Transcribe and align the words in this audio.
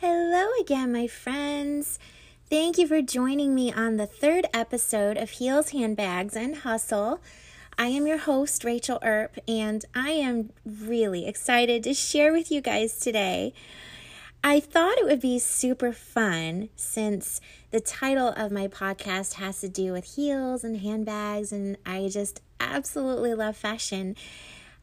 Hello 0.00 0.46
again, 0.60 0.92
my 0.92 1.08
friends. 1.08 1.98
Thank 2.48 2.78
you 2.78 2.86
for 2.86 3.02
joining 3.02 3.52
me 3.52 3.72
on 3.72 3.96
the 3.96 4.06
third 4.06 4.46
episode 4.54 5.16
of 5.16 5.28
Heels, 5.28 5.70
Handbags, 5.70 6.36
and 6.36 6.58
Hustle. 6.58 7.20
I 7.76 7.88
am 7.88 8.06
your 8.06 8.18
host, 8.18 8.62
Rachel 8.62 9.00
Earp, 9.02 9.40
and 9.48 9.84
I 9.96 10.10
am 10.10 10.50
really 10.64 11.26
excited 11.26 11.82
to 11.82 11.94
share 11.94 12.32
with 12.32 12.52
you 12.52 12.60
guys 12.60 13.00
today. 13.00 13.52
I 14.44 14.60
thought 14.60 14.98
it 14.98 15.04
would 15.04 15.20
be 15.20 15.40
super 15.40 15.92
fun 15.92 16.68
since 16.76 17.40
the 17.72 17.80
title 17.80 18.28
of 18.28 18.52
my 18.52 18.68
podcast 18.68 19.32
has 19.32 19.60
to 19.62 19.68
do 19.68 19.90
with 19.90 20.14
heels 20.14 20.62
and 20.62 20.76
handbags, 20.76 21.50
and 21.50 21.76
I 21.84 22.06
just 22.08 22.40
absolutely 22.60 23.34
love 23.34 23.56
fashion. 23.56 24.14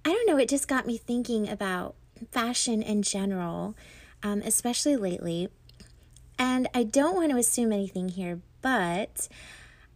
I 0.04 0.09
don't 0.09 0.27
know, 0.27 0.38
it 0.38 0.50
just 0.50 0.68
got 0.68 0.86
me 0.86 0.97
thinking 0.97 1.47
about 1.47 1.95
fashion 2.32 2.82
in 2.82 3.02
general 3.02 3.77
um, 4.25 4.41
especially 4.43 4.97
lately. 4.97 5.49
And 6.39 6.67
I 6.73 6.83
don't 6.83 7.16
want 7.16 7.31
to 7.31 7.38
assume 7.38 7.71
anything 7.71 8.09
here, 8.09 8.41
but 8.61 9.29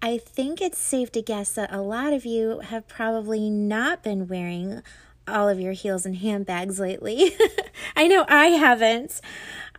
I 0.03 0.19
think 0.19 0.61
it's 0.61 0.77
safe 0.77 1.11
to 1.13 1.21
guess 1.21 1.51
that 1.53 1.73
a 1.73 1.81
lot 1.81 2.13
of 2.13 2.25
you 2.25 2.59
have 2.59 2.87
probably 2.87 3.49
not 3.49 4.03
been 4.03 4.27
wearing 4.27 4.83
all 5.27 5.49
of 5.49 5.59
your 5.59 5.73
heels 5.73 6.05
and 6.05 6.17
handbags 6.17 6.79
lately. 6.79 7.35
I 7.95 8.07
know 8.07 8.23
I 8.29 8.47
haven't. 8.47 9.19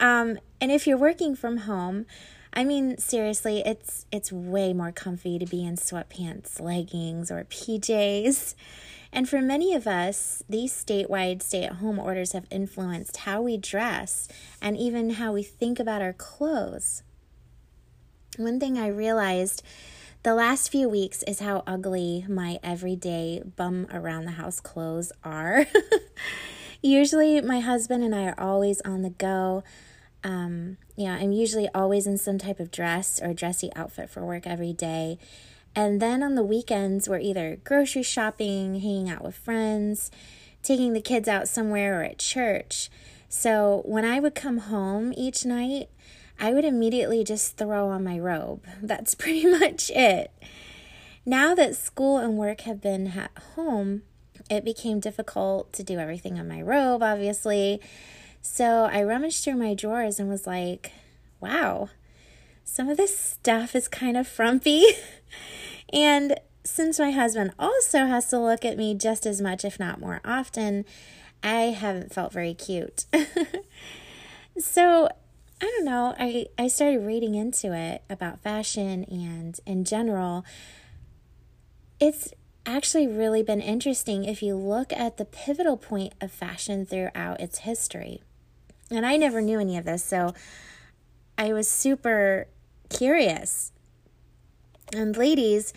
Um, 0.00 0.38
and 0.60 0.72
if 0.72 0.86
you're 0.86 0.98
working 0.98 1.36
from 1.36 1.58
home, 1.58 2.06
I 2.52 2.64
mean 2.64 2.98
seriously, 2.98 3.62
it's 3.64 4.06
it's 4.10 4.32
way 4.32 4.72
more 4.72 4.90
comfy 4.90 5.38
to 5.38 5.46
be 5.46 5.64
in 5.64 5.76
sweatpants, 5.76 6.60
leggings, 6.60 7.30
or 7.30 7.44
PJs. 7.44 8.56
And 9.12 9.28
for 9.28 9.42
many 9.42 9.74
of 9.74 9.86
us, 9.86 10.42
these 10.48 10.72
statewide 10.72 11.42
stay 11.42 11.64
at 11.64 11.74
home 11.74 11.98
orders 11.98 12.32
have 12.32 12.46
influenced 12.50 13.18
how 13.18 13.42
we 13.42 13.56
dress 13.56 14.28
and 14.62 14.76
even 14.76 15.10
how 15.10 15.32
we 15.32 15.42
think 15.42 15.80
about 15.80 16.02
our 16.02 16.12
clothes. 16.12 17.02
One 18.36 18.60
thing 18.60 18.78
I 18.78 18.86
realized 18.86 19.62
the 20.22 20.34
last 20.34 20.70
few 20.70 20.88
weeks 20.88 21.22
is 21.24 21.40
how 21.40 21.62
ugly 21.66 22.26
my 22.28 22.58
everyday 22.62 23.42
bum 23.56 23.86
around 23.92 24.26
the 24.26 24.32
house 24.32 24.60
clothes 24.60 25.12
are. 25.24 25.66
usually, 26.82 27.40
my 27.40 27.60
husband 27.60 28.04
and 28.04 28.14
I 28.14 28.24
are 28.26 28.38
always 28.38 28.80
on 28.82 29.02
the 29.02 29.10
go. 29.10 29.64
Um, 30.22 30.76
yeah, 30.94 31.14
I'm 31.14 31.32
usually 31.32 31.68
always 31.74 32.06
in 32.06 32.18
some 32.18 32.36
type 32.36 32.60
of 32.60 32.70
dress 32.70 33.20
or 33.22 33.32
dressy 33.32 33.70
outfit 33.74 34.10
for 34.10 34.24
work 34.24 34.46
every 34.46 34.74
day. 34.74 35.18
And 35.74 36.00
then 36.02 36.22
on 36.22 36.34
the 36.34 36.42
weekends, 36.42 37.08
we're 37.08 37.20
either 37.20 37.58
grocery 37.64 38.02
shopping, 38.02 38.80
hanging 38.80 39.08
out 39.08 39.22
with 39.22 39.36
friends, 39.36 40.10
taking 40.62 40.92
the 40.92 41.00
kids 41.00 41.28
out 41.28 41.48
somewhere, 41.48 42.00
or 42.00 42.04
at 42.04 42.18
church. 42.18 42.90
So 43.28 43.82
when 43.84 44.04
I 44.04 44.18
would 44.18 44.34
come 44.34 44.58
home 44.58 45.12
each 45.16 45.44
night, 45.44 45.88
I 46.40 46.52
would 46.52 46.64
immediately 46.64 47.22
just 47.22 47.56
throw 47.56 47.88
on 47.88 48.02
my 48.02 48.18
robe. 48.18 48.66
That's 48.82 49.14
pretty 49.14 49.46
much 49.46 49.90
it. 49.90 50.32
Now 51.24 51.54
that 51.54 51.76
school 51.76 52.16
and 52.18 52.36
work 52.36 52.62
have 52.62 52.80
been 52.80 53.08
at 53.08 53.30
home, 53.54 54.02
it 54.50 54.64
became 54.64 54.98
difficult 54.98 55.72
to 55.74 55.84
do 55.84 55.98
everything 55.98 56.40
on 56.40 56.48
my 56.48 56.62
robe, 56.62 57.02
obviously. 57.02 57.80
So 58.42 58.88
I 58.90 59.02
rummaged 59.02 59.44
through 59.44 59.56
my 59.56 59.74
drawers 59.74 60.18
and 60.18 60.28
was 60.28 60.46
like, 60.46 60.92
wow, 61.40 61.90
some 62.64 62.88
of 62.88 62.96
this 62.96 63.16
stuff 63.16 63.76
is 63.76 63.86
kind 63.86 64.16
of 64.16 64.26
frumpy. 64.26 64.84
and 65.92 66.38
since 66.64 66.98
my 66.98 67.10
husband 67.10 67.52
also 67.58 68.06
has 68.06 68.28
to 68.28 68.38
look 68.38 68.64
at 68.64 68.76
me 68.76 68.94
just 68.94 69.26
as 69.26 69.40
much, 69.40 69.64
if 69.64 69.80
not 69.80 70.00
more 70.00 70.20
often, 70.24 70.84
I 71.42 71.72
haven't 71.72 72.12
felt 72.12 72.32
very 72.32 72.54
cute. 72.54 73.06
so 74.58 75.08
I 75.60 75.66
don't 75.66 75.84
know. 75.84 76.14
I, 76.18 76.46
I 76.58 76.68
started 76.68 77.00
reading 77.00 77.34
into 77.34 77.74
it 77.74 78.02
about 78.08 78.42
fashion 78.42 79.04
and 79.04 79.58
in 79.66 79.84
general. 79.84 80.44
It's 81.98 82.32
actually 82.64 83.06
really 83.06 83.42
been 83.42 83.60
interesting 83.60 84.24
if 84.24 84.42
you 84.42 84.54
look 84.54 84.92
at 84.92 85.16
the 85.16 85.24
pivotal 85.24 85.76
point 85.76 86.14
of 86.20 86.30
fashion 86.30 86.86
throughout 86.86 87.40
its 87.40 87.60
history. 87.60 88.22
And 88.90 89.04
I 89.04 89.16
never 89.16 89.40
knew 89.40 89.60
any 89.60 89.76
of 89.76 89.84
this, 89.84 90.04
so 90.04 90.34
I 91.38 91.52
was 91.52 91.68
super 91.68 92.48
curious. 92.88 93.72
And 94.92 95.16
ladies, 95.16 95.72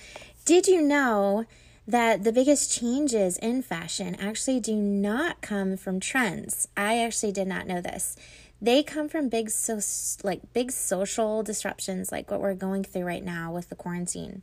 did 0.45 0.67
you 0.67 0.81
know 0.81 1.45
that 1.87 2.23
the 2.23 2.31
biggest 2.31 2.71
changes 2.71 3.37
in 3.37 3.61
fashion 3.61 4.15
actually 4.15 4.59
do 4.59 4.75
not 4.75 5.41
come 5.41 5.77
from 5.77 5.99
trends? 5.99 6.67
I 6.75 6.99
actually 6.99 7.31
did 7.31 7.47
not 7.47 7.67
know 7.67 7.81
this. 7.81 8.15
They 8.61 8.81
come 8.81 9.09
from 9.09 9.29
big 9.29 9.49
so 9.49 9.79
like 10.23 10.53
big 10.53 10.71
social 10.71 11.43
disruptions 11.43 12.11
like 12.11 12.31
what 12.31 12.39
we're 12.39 12.55
going 12.55 12.83
through 12.83 13.03
right 13.03 13.23
now 13.23 13.51
with 13.51 13.69
the 13.69 13.75
quarantine. 13.75 14.41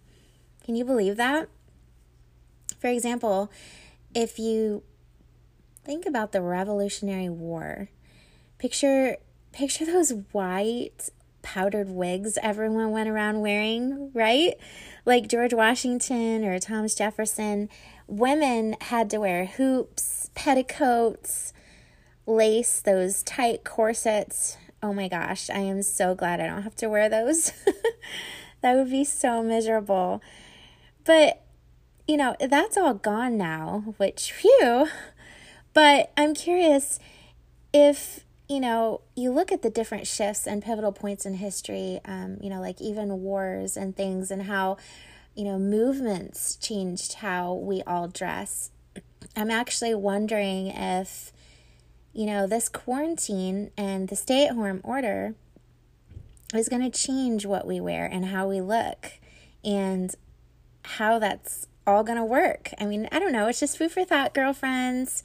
Can 0.65 0.77
you 0.77 0.85
believe 0.85 1.17
that? 1.17 1.49
For 2.79 2.89
example, 2.89 3.51
if 4.15 4.39
you 4.39 4.83
think 5.85 6.07
about 6.07 6.33
the 6.33 6.43
Revolutionary 6.43 7.29
War, 7.29 7.89
picture 8.59 9.17
picture 9.53 9.87
those 9.87 10.13
white 10.33 11.09
powdered 11.43 11.91
wigs 11.91 12.39
everyone 12.43 12.91
went 12.91 13.09
around 13.09 13.41
wearing, 13.41 14.11
right? 14.15 14.55
Like 15.05 15.29
George 15.29 15.55
Washington 15.55 16.45
or 16.45 16.59
Thomas 16.59 16.95
Jefferson, 16.95 17.69
women 18.07 18.77
had 18.81 19.11
to 19.11 19.19
wear 19.19 19.47
hoops, 19.47 20.31
petticoats, 20.35 21.53
lace, 22.27 22.81
those 22.81 23.23
tight 23.23 23.65
corsets. 23.65 24.57
Oh 24.83 24.93
my 24.93 25.09
gosh, 25.09 25.51
I 25.51 25.59
am 25.59 25.83
so 25.83 26.15
glad 26.15 26.41
I 26.41 26.47
don't 26.47 26.63
have 26.63 26.77
to 26.77 26.89
wear 26.89 27.09
those. 27.09 27.53
that 28.61 28.75
would 28.75 28.91
be 28.91 29.05
so 29.05 29.43
miserable. 29.43 30.23
But, 31.05 31.43
you 32.07 32.17
know, 32.17 32.37
that's 32.41 32.77
all 32.77 32.95
gone 32.95 33.37
now, 33.37 33.95
which, 33.97 34.33
phew. 34.33 34.89
But 35.73 36.13
I'm 36.17 36.35
curious 36.35 36.99
if 37.73 38.25
you 38.51 38.59
know, 38.59 39.01
you 39.15 39.31
look 39.31 39.53
at 39.53 39.63
the 39.63 39.71
different 39.71 40.09
shifts 40.09 40.45
and 40.45 40.61
pivotal 40.61 40.91
points 40.91 41.25
in 41.25 41.35
history, 41.35 42.01
um, 42.05 42.37
you 42.41 42.51
know, 42.51 42.61
like 42.61 42.81
even 42.81 43.23
wars 43.23 43.77
and 43.77 43.97
things, 43.97 44.33
and 44.33 44.43
how, 44.43 44.77
you 45.37 45.45
know, 45.45 45.57
movements 45.57 46.57
changed 46.57 47.15
how 47.15 47.55
we 47.55 47.81
all 47.87 48.09
dress. 48.09 48.73
I'm 49.37 49.53
actually 49.53 49.95
wondering 49.95 50.67
if, 50.67 51.33
you 52.13 52.27
know, 52.27 52.49
this 52.49 52.69
quarantine 52.69 53.71
and 53.79 54.09
the 54.09 54.17
stay 54.17 54.49
at 54.49 54.57
home 54.57 54.81
order 54.83 55.37
is 56.53 56.69
going 56.69 56.83
to 56.83 56.99
change 56.99 57.47
what 57.47 57.69
we 57.69 57.81
wear 57.81 58.05
and 58.05 58.25
how 58.25 58.49
we 58.49 58.61
look 58.61 59.13
and 59.63 60.13
how 60.85 61.21
that's 61.21 61.69
all 61.87 62.03
going 62.03 62.19
to 62.19 62.25
work. 62.25 62.71
I 62.81 62.87
mean, 62.87 63.09
I 63.13 63.21
don't 63.21 63.33
know. 63.33 63.47
It's 63.47 63.61
just 63.61 63.79
food 63.79 63.93
for 63.93 64.05
thought, 64.05 64.35
girlfriends. 64.35 65.23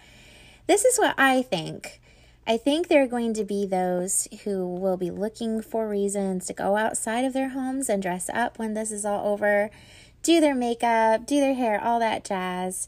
This 0.68 0.85
is 0.85 1.00
what 1.00 1.16
I 1.18 1.41
think. 1.41 2.02
I 2.48 2.58
think 2.58 2.88
there 2.88 3.04
are 3.04 3.08
going 3.08 3.34
to 3.34 3.44
be 3.44 3.66
those 3.66 4.28
who 4.44 4.68
will 4.68 4.98
be 4.98 5.10
looking 5.10 5.62
for 5.62 5.90
reasons 5.90 6.46
to 6.46 6.54
go 6.54 6.78
outside 6.78 7.26
of 7.26 7.34
their 7.34 7.50
homes 7.50 7.90
and 7.90 8.04
dress 8.04 8.30
up 8.30 8.60
when 8.60 8.76
this 8.76 8.92
is 8.92 9.04
all 9.04 9.28
over, 9.28 9.72
do 10.22 10.40
their 10.40 10.54
makeup, 10.54 11.26
do 11.26 11.40
their 11.40 11.56
hair, 11.56 11.84
all 11.84 12.00
that 12.00 12.24
jazz. 12.24 12.88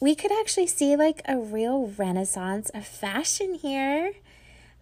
We 0.00 0.14
could 0.14 0.32
actually 0.32 0.66
see 0.66 0.96
like 0.96 1.22
a 1.26 1.38
real 1.38 1.94
renaissance 1.96 2.70
of 2.74 2.86
fashion 2.86 3.54
here. 3.54 4.12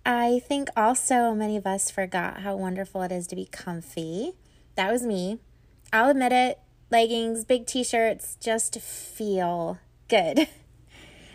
I 0.04 0.40
think 0.40 0.68
also 0.76 1.32
many 1.32 1.56
of 1.56 1.66
us 1.66 1.92
forgot 1.92 2.40
how 2.40 2.56
wonderful 2.56 3.02
it 3.02 3.12
is 3.12 3.28
to 3.28 3.36
be 3.36 3.46
comfy. 3.46 4.32
That 4.74 4.90
was 4.90 5.02
me. 5.04 5.38
I'll 5.92 6.10
admit 6.10 6.32
it. 6.32 6.58
Leggings, 6.90 7.44
big 7.44 7.66
t 7.66 7.84
shirts, 7.84 8.36
just 8.40 8.80
feel 8.80 9.78
good. 10.08 10.48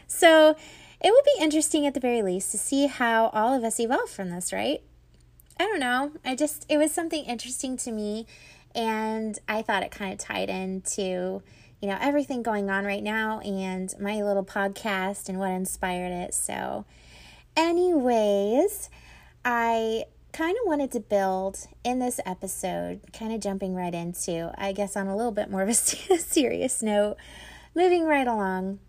So, 0.05 0.55
it 1.03 1.11
would 1.11 1.25
be 1.25 1.43
interesting 1.43 1.85
at 1.85 1.93
the 1.93 1.99
very 1.99 2.21
least 2.21 2.51
to 2.51 2.57
see 2.57 2.87
how 2.87 3.27
all 3.27 3.53
of 3.53 3.63
us 3.63 3.79
evolve 3.79 4.09
from 4.09 4.29
this, 4.29 4.53
right? 4.53 4.81
I 5.59 5.63
don't 5.65 5.79
know. 5.79 6.13
I 6.23 6.35
just, 6.35 6.65
it 6.69 6.77
was 6.77 6.93
something 6.93 7.25
interesting 7.25 7.75
to 7.77 7.91
me, 7.91 8.25
and 8.73 9.37
I 9.47 9.61
thought 9.61 9.83
it 9.83 9.91
kind 9.91 10.13
of 10.13 10.19
tied 10.19 10.49
into, 10.49 11.43
you 11.81 11.89
know, 11.89 11.97
everything 11.99 12.41
going 12.41 12.69
on 12.69 12.85
right 12.85 13.03
now 13.03 13.39
and 13.41 13.93
my 13.99 14.23
little 14.23 14.45
podcast 14.45 15.27
and 15.27 15.37
what 15.37 15.51
inspired 15.51 16.11
it. 16.11 16.33
So, 16.33 16.85
anyways, 17.57 18.89
I 19.43 20.05
kind 20.31 20.57
of 20.57 20.65
wanted 20.65 20.91
to 20.93 21.01
build 21.01 21.67
in 21.83 21.99
this 21.99 22.21
episode, 22.25 23.01
kind 23.11 23.33
of 23.33 23.41
jumping 23.41 23.75
right 23.75 23.93
into, 23.93 24.53
I 24.57 24.71
guess, 24.71 24.95
on 24.95 25.07
a 25.07 25.17
little 25.17 25.33
bit 25.33 25.51
more 25.51 25.63
of 25.63 25.69
a 25.69 25.73
serious 25.73 26.81
note, 26.81 27.17
moving 27.75 28.05
right 28.05 28.25
along 28.25 28.79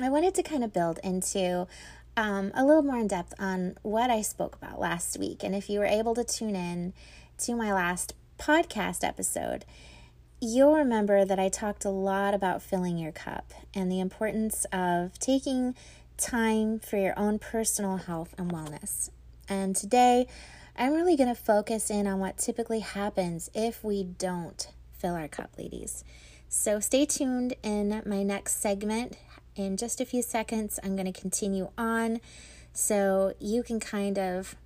I 0.00 0.08
wanted 0.08 0.34
to 0.34 0.42
kind 0.42 0.64
of 0.64 0.72
build 0.72 0.98
into 1.04 1.68
um, 2.16 2.50
a 2.54 2.64
little 2.64 2.82
more 2.82 2.98
in 2.98 3.06
depth 3.06 3.34
on 3.38 3.76
what 3.82 4.10
I 4.10 4.22
spoke 4.22 4.56
about 4.56 4.80
last 4.80 5.18
week. 5.18 5.44
And 5.44 5.54
if 5.54 5.70
you 5.70 5.78
were 5.78 5.86
able 5.86 6.14
to 6.14 6.24
tune 6.24 6.56
in 6.56 6.92
to 7.38 7.54
my 7.54 7.72
last 7.72 8.14
podcast 8.38 9.06
episode, 9.06 9.64
you'll 10.40 10.74
remember 10.74 11.24
that 11.24 11.38
I 11.38 11.48
talked 11.48 11.84
a 11.84 11.90
lot 11.90 12.34
about 12.34 12.62
filling 12.62 12.98
your 12.98 13.12
cup 13.12 13.52
and 13.72 13.90
the 13.90 14.00
importance 14.00 14.66
of 14.72 15.18
taking 15.18 15.76
time 16.16 16.80
for 16.80 16.96
your 16.96 17.18
own 17.18 17.38
personal 17.38 17.98
health 17.98 18.34
and 18.36 18.52
wellness. 18.52 19.10
And 19.48 19.76
today, 19.76 20.26
I'm 20.76 20.92
really 20.92 21.16
going 21.16 21.28
to 21.28 21.40
focus 21.40 21.88
in 21.88 22.08
on 22.08 22.18
what 22.18 22.38
typically 22.38 22.80
happens 22.80 23.48
if 23.54 23.84
we 23.84 24.02
don't 24.02 24.68
fill 24.92 25.14
our 25.14 25.28
cup, 25.28 25.50
ladies. 25.56 26.02
So 26.48 26.80
stay 26.80 27.06
tuned 27.06 27.54
in 27.62 28.02
my 28.06 28.22
next 28.22 28.60
segment. 28.60 29.16
In 29.56 29.76
just 29.76 30.00
a 30.00 30.04
few 30.04 30.20
seconds, 30.20 30.80
I'm 30.82 30.96
going 30.96 31.12
to 31.12 31.20
continue 31.20 31.70
on 31.78 32.20
so 32.72 33.34
you 33.38 33.62
can 33.62 33.78
kind 33.78 34.18
of, 34.18 34.56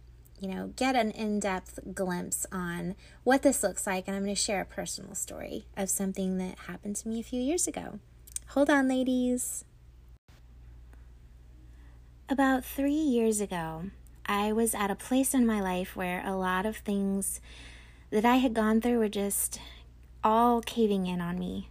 you 0.40 0.49
know, 0.49 0.73
get 0.76 0.96
an 0.96 1.11
in 1.11 1.40
depth 1.40 1.79
glimpse 1.94 2.46
on 2.50 2.96
what 3.23 3.43
this 3.43 3.62
looks 3.62 3.87
like. 3.87 4.08
And 4.08 4.17
I'm 4.17 4.23
going 4.23 4.35
to 4.35 4.40
share 4.40 4.62
a 4.62 4.64
personal 4.64 5.14
story 5.14 5.67
of 5.76 5.90
something 5.90 6.38
that 6.38 6.58
happened 6.61 6.96
to 6.96 7.08
me 7.08 7.20
a 7.20 7.25
few 7.25 7.40
years 7.40 7.69
ago. 7.69 7.99
Hold 8.49 8.70
on, 8.70 8.88
ladies. 8.88 9.67
About 12.31 12.64
three 12.64 12.93
years 12.93 13.43
ago, 13.43 13.91
I 14.25 14.52
was 14.52 14.75
at 14.75 14.91
a 14.91 14.94
place 14.94 15.34
in 15.34 15.46
my 15.46 15.61
life 15.61 15.96
where 15.96 16.23
a 16.25 16.34
lot 16.34 16.64
of 16.64 16.79
things 16.79 17.43
that 18.08 18.25
I 18.25 18.37
had 18.37 18.55
gone 18.55 18.81
through 18.81 18.99
were 18.99 19.08
just 19.11 19.61
all 20.25 20.62
caving 20.62 21.06
in 21.06 21.20
on 21.20 21.38
me. 21.38 21.69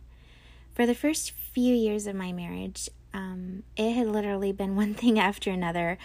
For 0.75 0.85
the 0.85 0.93
first 0.93 1.31
few 1.31 1.73
years 1.73 2.05
of 2.05 2.15
my 2.15 2.31
marriage, 2.31 2.89
um, 3.17 3.63
it 3.75 3.93
had 3.93 4.07
literally 4.07 4.51
been 4.51 4.75
one 4.77 4.93
thing 4.93 5.19
after 5.19 5.49
another. 5.49 5.97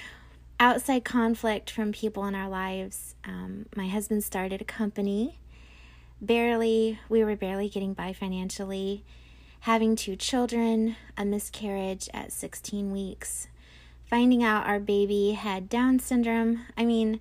Outside 0.59 1.05
conflict 1.05 1.71
from 1.71 1.93
people 1.93 2.25
in 2.25 2.35
our 2.35 2.49
lives. 2.49 3.15
Um, 3.25 3.67
my 3.77 3.87
husband 3.89 4.25
started 4.25 4.61
a 4.61 4.65
company. 4.65 5.39
Barely, 6.21 6.99
we 7.09 7.23
were 7.23 7.37
barely 7.37 7.69
getting 7.69 7.95
by 7.95 8.13
financially. 8.13 9.05
Having 9.61 9.97
two 9.97 10.17
children, 10.17 10.97
a 11.17 11.25
miscarriage 11.25 12.09
at 12.15 12.33
16 12.33 12.91
weeks, 12.91 13.49
finding 14.09 14.43
out 14.43 14.67
our 14.67 14.81
baby 14.81 15.33
had 15.33 15.69
Down 15.69 15.99
syndrome. 15.99 16.65
I 16.77 16.85
mean, 16.85 17.21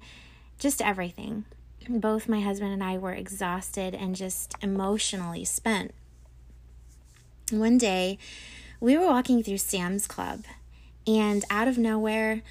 just 0.58 0.82
everything. 0.82 1.46
Both 1.90 2.30
my 2.30 2.42
husband 2.42 2.74
and 2.74 2.84
I 2.84 2.98
were 2.98 3.14
exhausted 3.14 3.94
and 3.96 4.16
just 4.16 4.56
emotionally 4.62 5.44
spent. 5.46 5.94
One 7.52 7.78
day, 7.78 8.18
we 8.82 8.98
were 8.98 9.06
walking 9.06 9.44
through 9.44 9.60
Sam's 9.60 10.08
Club, 10.08 10.44
and 11.06 11.46
out 11.52 11.68
of 11.68 11.78
nowhere, 11.78 12.42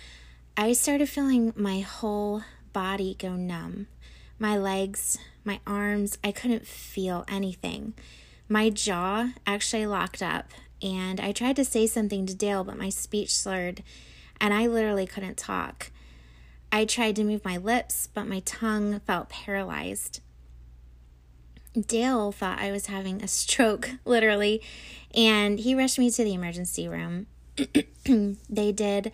I 0.56 0.72
started 0.74 1.08
feeling 1.08 1.52
my 1.56 1.80
whole 1.80 2.44
body 2.72 3.16
go 3.18 3.34
numb. 3.34 3.88
My 4.38 4.56
legs, 4.56 5.18
my 5.42 5.58
arms, 5.66 6.18
I 6.22 6.30
couldn't 6.30 6.68
feel 6.68 7.24
anything. 7.26 7.94
My 8.48 8.70
jaw 8.70 9.30
actually 9.44 9.86
locked 9.86 10.22
up, 10.22 10.52
and 10.80 11.18
I 11.18 11.32
tried 11.32 11.56
to 11.56 11.64
say 11.64 11.88
something 11.88 12.26
to 12.26 12.34
Dale, 12.34 12.62
but 12.62 12.78
my 12.78 12.90
speech 12.90 13.34
slurred, 13.34 13.82
and 14.40 14.54
I 14.54 14.68
literally 14.68 15.08
couldn't 15.08 15.36
talk. 15.36 15.90
I 16.70 16.84
tried 16.84 17.16
to 17.16 17.24
move 17.24 17.44
my 17.44 17.56
lips, 17.56 18.08
but 18.14 18.28
my 18.28 18.38
tongue 18.44 19.00
felt 19.00 19.30
paralyzed. 19.30 20.20
Dale 21.78 22.32
thought 22.32 22.58
I 22.58 22.72
was 22.72 22.86
having 22.86 23.22
a 23.22 23.28
stroke, 23.28 23.90
literally, 24.04 24.62
and 25.14 25.58
he 25.58 25.74
rushed 25.74 25.98
me 25.98 26.10
to 26.10 26.24
the 26.24 26.34
emergency 26.34 26.88
room. 26.88 27.26
they 28.48 28.72
did 28.72 29.12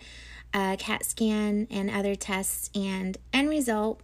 a 0.53 0.75
CAT 0.77 1.05
scan 1.05 1.67
and 1.69 1.89
other 1.89 2.15
tests, 2.15 2.69
and 2.73 3.17
end 3.33 3.49
result, 3.49 4.01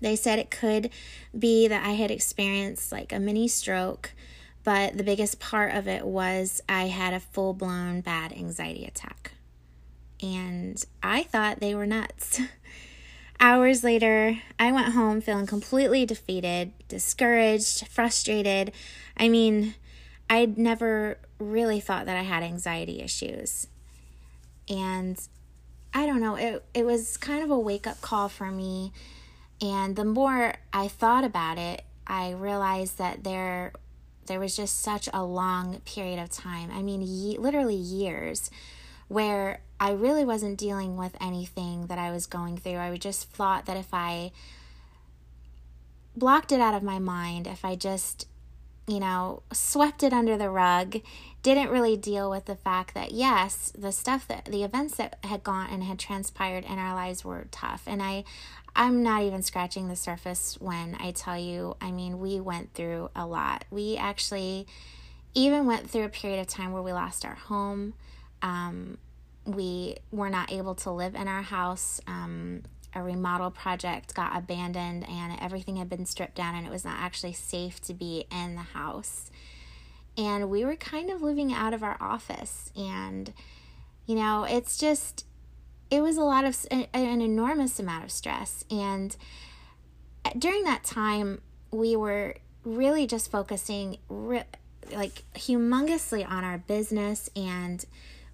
they 0.00 0.16
said 0.16 0.38
it 0.38 0.50
could 0.50 0.90
be 1.36 1.68
that 1.68 1.86
I 1.86 1.92
had 1.92 2.10
experienced 2.10 2.90
like 2.90 3.12
a 3.12 3.20
mini 3.20 3.46
stroke, 3.46 4.12
but 4.64 4.98
the 4.98 5.04
biggest 5.04 5.38
part 5.38 5.74
of 5.74 5.86
it 5.86 6.04
was 6.04 6.60
I 6.68 6.88
had 6.88 7.14
a 7.14 7.20
full 7.20 7.54
blown 7.54 8.00
bad 8.00 8.32
anxiety 8.32 8.84
attack. 8.84 9.32
And 10.20 10.84
I 11.02 11.22
thought 11.22 11.60
they 11.60 11.74
were 11.74 11.86
nuts. 11.86 12.40
Hours 13.42 13.82
later, 13.82 14.38
I 14.56 14.70
went 14.70 14.92
home 14.92 15.20
feeling 15.20 15.46
completely 15.46 16.06
defeated, 16.06 16.70
discouraged, 16.86 17.88
frustrated. 17.88 18.70
I 19.16 19.28
mean, 19.28 19.74
I'd 20.30 20.56
never 20.56 21.18
really 21.40 21.80
thought 21.80 22.06
that 22.06 22.16
I 22.16 22.22
had 22.22 22.44
anxiety 22.44 23.00
issues. 23.00 23.66
And 24.68 25.20
I 25.92 26.06
don't 26.06 26.20
know, 26.20 26.36
it, 26.36 26.64
it 26.72 26.86
was 26.86 27.16
kind 27.16 27.42
of 27.42 27.50
a 27.50 27.58
wake 27.58 27.88
up 27.88 28.00
call 28.00 28.28
for 28.28 28.48
me. 28.48 28.92
And 29.60 29.96
the 29.96 30.04
more 30.04 30.54
I 30.72 30.86
thought 30.86 31.24
about 31.24 31.58
it, 31.58 31.82
I 32.06 32.30
realized 32.30 32.98
that 32.98 33.24
there 33.24 33.72
there 34.26 34.38
was 34.38 34.56
just 34.56 34.80
such 34.82 35.08
a 35.12 35.24
long 35.24 35.80
period 35.80 36.20
of 36.20 36.30
time. 36.30 36.70
I 36.72 36.80
mean, 36.80 37.02
ye- 37.02 37.38
literally 37.38 37.74
years 37.74 38.52
where 39.08 39.62
I 39.82 39.90
really 39.90 40.24
wasn't 40.24 40.58
dealing 40.58 40.96
with 40.96 41.16
anything 41.20 41.88
that 41.88 41.98
I 41.98 42.12
was 42.12 42.26
going 42.26 42.56
through. 42.56 42.76
I 42.76 42.90
would 42.90 43.02
just 43.02 43.28
thought 43.28 43.66
that 43.66 43.76
if 43.76 43.88
I 43.92 44.30
blocked 46.16 46.52
it 46.52 46.60
out 46.60 46.72
of 46.72 46.84
my 46.84 47.00
mind, 47.00 47.48
if 47.48 47.64
I 47.64 47.74
just, 47.74 48.28
you 48.86 49.00
know, 49.00 49.42
swept 49.52 50.04
it 50.04 50.12
under 50.12 50.38
the 50.38 50.50
rug, 50.50 51.00
didn't 51.42 51.70
really 51.70 51.96
deal 51.96 52.30
with 52.30 52.44
the 52.44 52.54
fact 52.54 52.94
that, 52.94 53.10
yes, 53.10 53.72
the 53.76 53.90
stuff 53.90 54.28
that 54.28 54.44
the 54.44 54.62
events 54.62 54.94
that 54.98 55.18
had 55.24 55.42
gone 55.42 55.66
and 55.68 55.82
had 55.82 55.98
transpired 55.98 56.64
in 56.64 56.78
our 56.78 56.94
lives 56.94 57.24
were 57.24 57.48
tough. 57.50 57.82
And 57.84 58.00
I, 58.00 58.22
I'm 58.76 59.02
not 59.02 59.22
even 59.22 59.42
scratching 59.42 59.88
the 59.88 59.96
surface 59.96 60.60
when 60.60 60.96
I 61.00 61.10
tell 61.10 61.36
you, 61.36 61.76
I 61.80 61.90
mean, 61.90 62.20
we 62.20 62.38
went 62.38 62.72
through 62.74 63.10
a 63.16 63.26
lot. 63.26 63.64
We 63.68 63.96
actually 63.96 64.68
even 65.34 65.66
went 65.66 65.90
through 65.90 66.04
a 66.04 66.08
period 66.08 66.38
of 66.38 66.46
time 66.46 66.70
where 66.70 66.82
we 66.82 66.92
lost 66.92 67.24
our 67.24 67.34
home. 67.34 67.94
Um, 68.42 68.98
we 69.44 69.96
were 70.10 70.30
not 70.30 70.52
able 70.52 70.74
to 70.76 70.90
live 70.90 71.14
in 71.14 71.28
our 71.28 71.42
house. 71.42 72.00
Um, 72.06 72.62
a 72.94 73.02
remodel 73.02 73.50
project 73.50 74.14
got 74.14 74.36
abandoned 74.36 75.08
and 75.08 75.40
everything 75.40 75.76
had 75.76 75.88
been 75.88 76.04
stripped 76.04 76.34
down, 76.34 76.54
and 76.54 76.66
it 76.66 76.70
was 76.70 76.84
not 76.84 76.98
actually 76.98 77.32
safe 77.32 77.80
to 77.82 77.94
be 77.94 78.26
in 78.30 78.54
the 78.54 78.60
house. 78.60 79.30
And 80.16 80.50
we 80.50 80.64
were 80.64 80.76
kind 80.76 81.10
of 81.10 81.22
living 81.22 81.52
out 81.52 81.72
of 81.72 81.82
our 81.82 81.96
office. 82.00 82.70
And, 82.76 83.32
you 84.06 84.14
know, 84.14 84.44
it's 84.44 84.76
just, 84.76 85.24
it 85.90 86.02
was 86.02 86.18
a 86.18 86.22
lot 86.22 86.44
of, 86.44 86.66
an 86.70 87.22
enormous 87.22 87.78
amount 87.78 88.04
of 88.04 88.10
stress. 88.10 88.64
And 88.70 89.16
during 90.38 90.64
that 90.64 90.84
time, 90.84 91.40
we 91.70 91.96
were 91.96 92.36
really 92.64 93.06
just 93.06 93.30
focusing 93.30 93.96
re- 94.08 94.44
like 94.92 95.24
humongously 95.34 96.28
on 96.28 96.44
our 96.44 96.58
business 96.58 97.30
and 97.34 97.84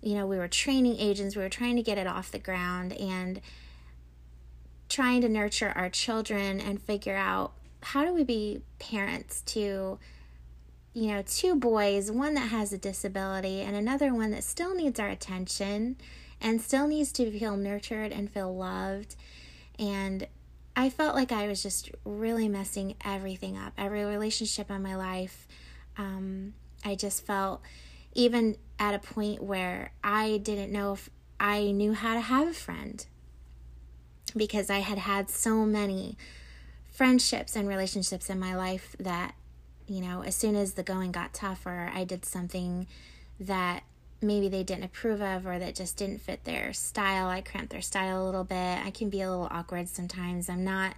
you 0.03 0.15
know, 0.15 0.27
we 0.27 0.39
were 0.39 0.49
training 0.49 0.97
agents, 0.99 1.37
we 1.37 1.43
were 1.43 1.49
trying 1.49 1.77
to 1.77 1.83
get 1.83 1.99
it 1.99 2.07
off 2.07 2.31
the 2.31 2.39
ground 2.39 2.93
and 2.93 3.41
trying 4.89 5.21
to 5.21 5.29
nurture 5.29 5.73
our 5.75 5.91
children 5.91 6.61
and 6.61 6.81
figure 6.81 7.17
out 7.17 7.53
how 7.83 8.05
do 8.05 8.13
we 8.13 8.25
be 8.25 8.63
parents 8.79 9.43
to 9.43 9.99
you 10.99 11.07
know, 11.13 11.23
two 11.23 11.55
boys, 11.55 12.11
one 12.11 12.35
that 12.35 12.49
has 12.49 12.73
a 12.73 12.79
disability 12.79 13.61
and 13.61 13.77
another 13.77 14.13
one 14.13 14.33
that 14.33 14.43
still 14.43 14.75
needs 14.75 14.99
our 14.99 15.09
attention 15.09 15.97
and 16.41 16.61
still 16.61 16.89
needs 16.89 17.13
to 17.13 17.31
feel 17.39 17.57
nurtured 17.57 18.11
and 18.11 18.29
feel 18.29 18.55
loved. 18.55 19.15
And 19.79 20.27
I 20.75 20.91
felt 20.91 21.15
like 21.15 21.31
I 21.31 21.47
was 21.47 21.63
just 21.63 21.91
really 22.05 22.49
messing 22.49 22.95
everything 23.05 23.57
up, 23.57 23.75
every 23.79 24.05
relationship 24.05 24.71
in 24.71 24.83
my 24.83 24.97
life. 24.97 25.47
Um, 25.97 26.55
I 26.85 26.97
just 26.97 27.25
felt 27.25 27.61
even 28.19 28.57
at 28.81 28.95
a 28.95 28.99
point 28.99 29.41
where 29.41 29.93
I 30.03 30.39
didn't 30.39 30.73
know 30.73 30.95
if 30.95 31.09
I 31.39 31.71
knew 31.71 31.95
how 31.95 32.15
to 32.15 32.21
have 32.21 32.49
a 32.49 32.53
friend 32.53 33.07
because 34.37 34.69
I 34.71 34.81
had 34.81 34.99
had 34.99 35.31
so 35.31 35.65
many 35.65 36.19
friendships 36.91 37.55
and 37.55 37.69
relationships 37.69 38.29
in 38.29 38.41
my 38.41 38.57
life 38.57 38.97
that, 38.99 39.37
you 39.87 40.01
know, 40.01 40.25
as 40.25 40.35
soon 40.35 40.57
as 40.57 40.73
the 40.73 40.83
going 40.83 41.13
got 41.13 41.33
tougher, 41.33 41.93
I 41.95 42.03
did 42.03 42.25
something 42.25 42.89
that 43.39 43.85
maybe 44.21 44.49
they 44.49 44.65
didn't 44.65 44.83
approve 44.83 45.23
of 45.23 45.47
or 45.47 45.61
that 45.61 45.77
just 45.77 45.97
didn't 45.97 46.21
fit 46.21 46.43
their 46.43 46.73
style. 46.73 47.29
I 47.29 47.41
cramped 47.41 47.71
their 47.71 47.81
style 47.81 48.21
a 48.21 48.27
little 48.27 48.43
bit. 48.43 48.85
I 48.85 48.91
can 48.91 49.11
be 49.11 49.21
a 49.21 49.31
little 49.31 49.47
awkward 49.49 49.89
sometimes. 49.89 50.49
I'm 50.49 50.65
not 50.65 50.97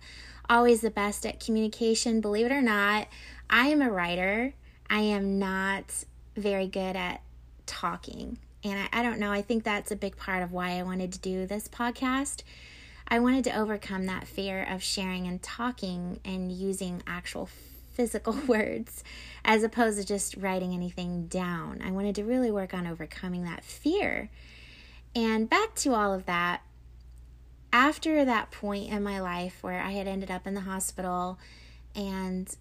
always 0.49 0.81
the 0.81 0.91
best 0.91 1.27
at 1.27 1.39
communication, 1.39 2.23
believe 2.23 2.47
it 2.47 2.53
or 2.53 2.63
not. 2.63 3.09
I 3.51 3.67
am 3.67 3.83
a 3.83 3.91
writer. 3.91 4.55
I 4.89 5.01
am 5.01 5.39
not 5.39 6.05
very 6.37 6.67
good 6.67 6.97
at 6.97 7.23
talking. 7.67 8.39
And 8.63 8.79
I, 8.79 9.01
I 9.01 9.03
don't 9.03 9.19
know, 9.19 9.33
I 9.33 9.43
think 9.43 9.65
that's 9.65 9.91
a 9.91 9.97
big 9.97 10.17
part 10.17 10.43
of 10.43 10.53
why 10.53 10.73
I 10.79 10.83
wanted 10.83 11.13
to 11.13 11.19
do 11.19 11.47
this 11.47 11.69
podcast. 11.69 12.43
I 13.09 13.19
wanted 13.19 13.45
to 13.45 13.59
overcome 13.59 14.07
that 14.07 14.29
fear 14.29 14.63
of 14.63 14.83
sharing 14.83 15.27
and 15.27 15.43
talking 15.43 16.21
and 16.25 16.53
using 16.53 17.03
actual 17.07 17.49
physical 17.93 18.33
words 18.47 19.03
as 19.45 19.63
opposed 19.63 19.99
to 19.99 20.07
just 20.07 20.37
writing 20.37 20.73
anything 20.73 21.27
down. 21.27 21.83
I 21.85 21.91
wanted 21.91 22.15
to 22.17 22.25
really 22.25 22.51
work 22.51 22.73
on 22.73 22.87
overcoming 22.87 23.45
that 23.45 23.65
fear. 23.65 24.31
And 25.15 25.51
back 25.51 25.75
to 25.77 25.95
all 25.95 26.13
of 26.15 26.27
that, 26.27 26.63
after 27.73 28.25
that 28.25 28.51
point 28.51 28.91
in 28.91 29.03
my 29.03 29.21
life 29.21 29.63
where 29.63 29.81
I 29.81 29.91
had 29.93 30.07
ended 30.07 30.31
up 30.31 30.47
in 30.47 30.55
the 30.55 30.63
hospital 30.63 31.39
and 31.95 32.55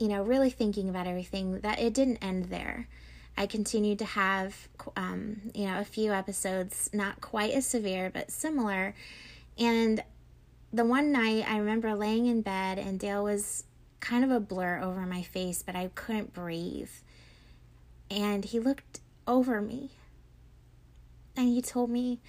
you 0.00 0.08
know, 0.08 0.22
really 0.22 0.50
thinking 0.50 0.88
about 0.88 1.06
everything, 1.06 1.60
that 1.60 1.78
it 1.78 1.92
didn't 1.94 2.16
end 2.16 2.46
there. 2.46 2.88
I 3.36 3.46
continued 3.46 3.98
to 4.00 4.06
have, 4.06 4.68
um, 4.96 5.52
you 5.54 5.66
know, 5.66 5.78
a 5.78 5.84
few 5.84 6.12
episodes, 6.12 6.90
not 6.92 7.20
quite 7.20 7.52
as 7.52 7.66
severe, 7.66 8.10
but 8.12 8.30
similar. 8.30 8.94
And 9.58 10.02
the 10.72 10.86
one 10.86 11.12
night 11.12 11.44
I 11.46 11.58
remember 11.58 11.94
laying 11.94 12.26
in 12.26 12.40
bed 12.40 12.78
and 12.78 12.98
Dale 12.98 13.22
was 13.22 13.64
kind 14.00 14.24
of 14.24 14.30
a 14.30 14.40
blur 14.40 14.80
over 14.82 15.02
my 15.02 15.22
face, 15.22 15.62
but 15.62 15.76
I 15.76 15.90
couldn't 15.94 16.32
breathe. 16.32 16.90
And 18.10 18.46
he 18.46 18.58
looked 18.58 19.00
over 19.26 19.60
me 19.60 19.90
and 21.36 21.48
he 21.48 21.60
told 21.60 21.90
me 21.90 22.20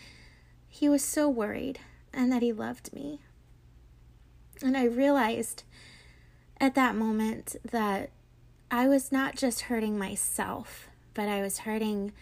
he 0.67 0.89
was 0.89 1.03
so 1.03 1.29
worried 1.29 1.79
and 2.13 2.31
that 2.31 2.41
he 2.41 2.51
loved 2.51 2.93
me. 2.93 3.21
And 4.61 4.75
I 4.75 4.83
realized 4.83 5.63
at 6.61 6.75
that 6.75 6.95
moment 6.95 7.55
that 7.71 8.11
I 8.69 8.87
was 8.87 9.11
not 9.11 9.35
just 9.35 9.61
hurting 9.61 9.97
myself, 9.97 10.87
but 11.15 11.27
I 11.27 11.41
was 11.41 11.59
hurting 11.59 12.13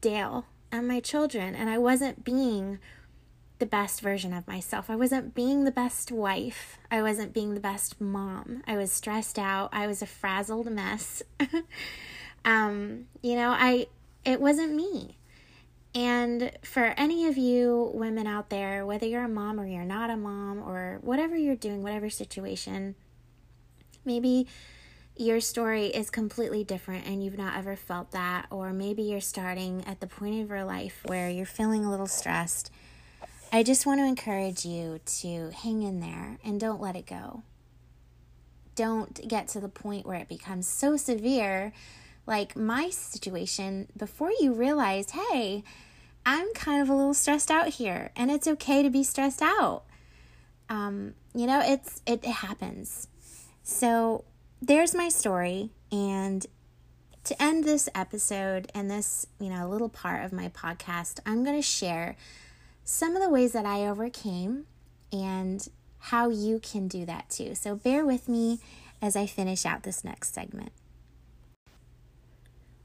Dale 0.00 0.44
and 0.72 0.88
my 0.88 1.00
children, 1.00 1.54
and 1.54 1.70
I 1.70 1.78
wasn't 1.78 2.24
being 2.24 2.80
the 3.60 3.66
best 3.66 4.00
version 4.00 4.32
of 4.32 4.48
myself. 4.48 4.90
I 4.90 4.96
wasn't 4.96 5.36
being 5.36 5.62
the 5.62 5.70
best 5.70 6.10
wife. 6.10 6.78
I 6.90 7.00
wasn't 7.00 7.32
being 7.32 7.54
the 7.54 7.60
best 7.60 8.00
mom. 8.00 8.64
I 8.66 8.76
was 8.76 8.90
stressed 8.90 9.38
out. 9.38 9.70
I 9.72 9.86
was 9.86 10.02
a 10.02 10.06
frazzled 10.06 10.70
mess. 10.70 11.22
um, 12.44 13.06
you 13.22 13.36
know, 13.36 13.50
I 13.50 13.86
it 14.24 14.40
wasn't 14.40 14.74
me. 14.74 15.18
And 15.94 16.50
for 16.62 16.94
any 16.96 17.26
of 17.26 17.36
you 17.36 17.92
women 17.94 18.26
out 18.26 18.50
there, 18.50 18.84
whether 18.84 19.06
you're 19.06 19.24
a 19.24 19.28
mom 19.28 19.60
or 19.60 19.66
you're 19.66 19.84
not 19.84 20.10
a 20.10 20.16
mom 20.16 20.58
or 20.58 20.98
whatever 21.02 21.36
you're 21.36 21.54
doing, 21.54 21.82
whatever 21.82 22.10
situation, 22.10 22.96
maybe 24.04 24.46
your 25.16 25.40
story 25.40 25.86
is 25.86 26.10
completely 26.10 26.64
different 26.64 27.06
and 27.06 27.22
you've 27.22 27.38
not 27.38 27.56
ever 27.56 27.76
felt 27.76 28.12
that, 28.12 28.46
or 28.50 28.72
maybe 28.72 29.02
you're 29.02 29.20
starting 29.20 29.84
at 29.86 30.00
the 30.00 30.06
point 30.06 30.42
of 30.42 30.48
your 30.48 30.64
life 30.64 31.02
where 31.06 31.28
you're 31.28 31.46
feeling 31.46 31.84
a 31.84 31.90
little 31.90 32.06
stressed 32.06 32.70
I 33.54 33.62
just 33.62 33.84
want 33.84 34.00
to 34.00 34.06
encourage 34.06 34.64
you 34.64 34.98
to 35.04 35.50
hang 35.50 35.82
in 35.82 36.00
there 36.00 36.38
and 36.42 36.58
don't 36.58 36.80
let 36.80 36.96
it 36.96 37.04
go. 37.04 37.42
Don't 38.74 39.28
get 39.28 39.46
to 39.48 39.60
the 39.60 39.68
point 39.68 40.06
where 40.06 40.18
it 40.18 40.28
becomes 40.30 40.66
so 40.66 40.96
severe, 40.96 41.74
like 42.26 42.56
my 42.56 42.88
situation, 42.88 43.88
before 43.94 44.30
you 44.40 44.54
realize, 44.54 45.10
hey, 45.10 45.64
I'm 46.24 46.50
kind 46.54 46.80
of 46.80 46.88
a 46.88 46.94
little 46.94 47.12
stressed 47.12 47.50
out 47.50 47.68
here, 47.68 48.10
and 48.16 48.30
it's 48.30 48.48
okay 48.48 48.82
to 48.82 48.88
be 48.88 49.04
stressed 49.04 49.42
out. 49.42 49.82
Um, 50.70 51.12
you 51.34 51.46
know, 51.46 51.60
it's 51.62 52.00
it, 52.06 52.24
it 52.24 52.30
happens. 52.30 53.06
So 53.62 54.24
there's 54.60 54.94
my 54.94 55.08
story, 55.08 55.70
and 55.90 56.46
to 57.24 57.40
end 57.42 57.64
this 57.64 57.88
episode 57.94 58.70
and 58.74 58.90
this, 58.90 59.26
you 59.38 59.48
know, 59.48 59.68
little 59.68 59.88
part 59.88 60.24
of 60.24 60.32
my 60.32 60.48
podcast, 60.48 61.20
I'm 61.24 61.44
going 61.44 61.56
to 61.56 61.62
share 61.62 62.16
some 62.84 63.14
of 63.14 63.22
the 63.22 63.30
ways 63.30 63.52
that 63.52 63.64
I 63.64 63.86
overcame 63.86 64.66
and 65.12 65.66
how 65.98 66.30
you 66.30 66.58
can 66.58 66.88
do 66.88 67.06
that 67.06 67.30
too. 67.30 67.54
So 67.54 67.76
bear 67.76 68.04
with 68.04 68.28
me 68.28 68.58
as 69.00 69.14
I 69.14 69.26
finish 69.26 69.64
out 69.64 69.84
this 69.84 70.02
next 70.02 70.34
segment. 70.34 70.72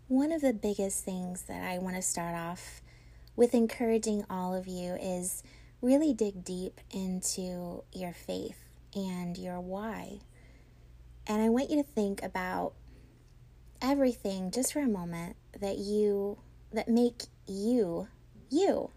One 0.08 0.32
of 0.32 0.42
the 0.42 0.54
biggest 0.54 1.04
things 1.04 1.44
that 1.44 1.64
I 1.64 1.80
want 1.80 1.96
to 1.96 2.02
start 2.02 2.36
off 2.36 2.82
with 3.36 3.54
encouraging 3.54 4.24
all 4.30 4.54
of 4.54 4.68
you 4.68 4.94
is 4.94 5.44
really 5.82 6.14
dig 6.14 6.44
deep 6.44 6.80
into 6.92 7.84
your 7.92 8.14
faith 8.14 8.60
and 8.96 9.38
your 9.38 9.60
why. 9.60 10.20
And 11.28 11.42
I 11.42 11.50
want 11.50 11.70
you 11.70 11.78
to 11.78 11.84
think 11.84 12.24
about 12.24 12.74
everything 13.82 14.50
just 14.50 14.74
for 14.74 14.80
a 14.80 14.88
moment 14.88 15.36
that 15.60 15.78
you 15.78 16.38
that 16.74 16.88
make 16.88 17.24
you 17.48 18.08
you 18.50 18.90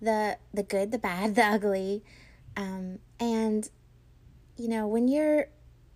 the 0.00 0.38
the 0.54 0.62
good, 0.62 0.92
the 0.92 0.98
bad, 0.98 1.34
the 1.34 1.44
ugly. 1.44 2.02
Um, 2.56 2.98
and 3.20 3.68
you 4.56 4.68
know, 4.68 4.86
when 4.86 5.08
you're 5.08 5.46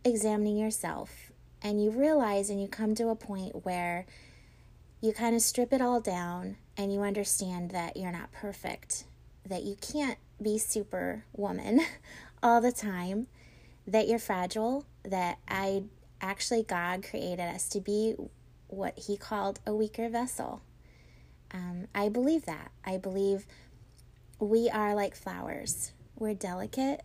examining 0.05 0.57
yourself 0.57 1.33
and 1.63 1.83
you 1.83 1.91
realize 1.91 2.51
and 2.51 2.61
you 2.61 2.69
come 2.69 2.95
to 2.95 3.09
a 3.09 3.17
point 3.17 3.65
where 3.65 4.07
you 5.01 5.13
kind 5.13 5.35
of 5.35 5.43
strip 5.43 5.73
it 5.73 5.81
all 5.81 6.01
down 6.01 6.57
and 6.77 6.93
you 6.93 7.03
understand 7.03 7.71
that 7.73 7.97
you're 7.97 8.13
not 8.13 8.31
perfect, 8.31 9.05
that 9.45 9.65
you 9.65 9.77
can't 9.81 10.19
be 10.41 10.59
superwoman 10.59 11.81
all 12.43 12.61
the 12.61 12.73
time, 12.73 13.27
that 13.87 14.09
you're 14.09 14.19
fragile, 14.19 14.87
that 15.05 15.39
I 15.49 15.85
actually 16.21 16.63
God 16.63 17.03
created 17.03 17.41
us 17.41 17.69
to 17.71 17.81
be 17.81 18.15
what 18.69 18.99
He 18.99 19.17
called 19.17 19.61
a 19.67 19.75
weaker 19.75 20.09
vessel. 20.09 20.63
Um, 21.53 21.89
I 21.95 22.09
believe 22.09 22.47
that. 22.47 22.71
I 22.85 22.97
believe 22.97 23.47
we 24.39 24.71
are 24.71 24.95
like 24.95 25.15
flowers. 25.15 25.93
We're 26.17 26.35
delicate, 26.35 27.03